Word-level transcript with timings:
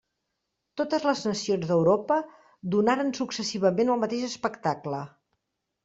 Totes 0.81 1.05
les 1.07 1.21
nacions 1.27 1.67
d'Europa 1.73 2.19
donaren 2.79 3.15
successivament 3.21 3.97
el 3.97 4.05
mateix 4.07 4.29
espectacle. 4.33 5.09